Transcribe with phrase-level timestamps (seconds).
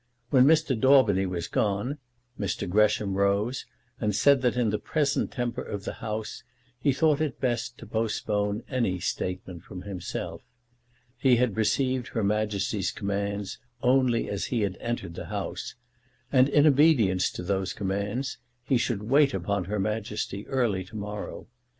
[0.31, 0.75] When Mr.
[0.75, 1.99] Daubeny was gone,
[2.39, 2.67] Mr.
[2.67, 3.67] Gresham rose
[3.99, 6.41] and said that in the present temper of the House
[6.79, 10.41] he thought it best to postpone any statement from himself.
[11.19, 15.75] He had received Her Majesty's commands only as he had entered that House,
[16.31, 21.45] and in obedience to those commands, he should wait upon Her Majesty early to morrow.